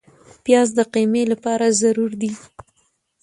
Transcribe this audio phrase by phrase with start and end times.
[0.43, 2.31] پیاز د قیمې لپاره ضروري دی